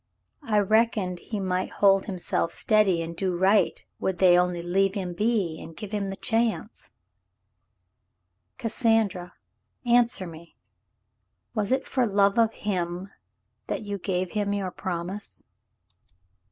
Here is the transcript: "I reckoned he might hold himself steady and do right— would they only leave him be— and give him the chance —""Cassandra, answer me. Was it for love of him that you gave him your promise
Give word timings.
"I 0.41 0.57
reckoned 0.57 1.19
he 1.19 1.39
might 1.39 1.69
hold 1.73 2.05
himself 2.07 2.51
steady 2.51 3.03
and 3.03 3.15
do 3.15 3.37
right— 3.37 3.85
would 3.99 4.17
they 4.17 4.35
only 4.35 4.63
leave 4.63 4.95
him 4.95 5.13
be— 5.13 5.61
and 5.61 5.77
give 5.77 5.91
him 5.91 6.09
the 6.09 6.15
chance 6.15 6.89
—""Cassandra, 8.57 9.33
answer 9.85 10.25
me. 10.25 10.55
Was 11.53 11.71
it 11.71 11.85
for 11.85 12.07
love 12.07 12.39
of 12.39 12.53
him 12.65 13.11
that 13.67 13.83
you 13.83 13.99
gave 13.99 14.31
him 14.31 14.53
your 14.53 14.71
promise 14.71 15.45